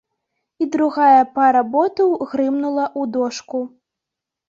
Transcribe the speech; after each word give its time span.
І 0.63 0.67
другая 0.75 1.21
пара 1.35 1.63
ботаў 1.77 2.09
грымнула 2.33 2.85
ў 2.99 3.15
дошку. 3.19 3.67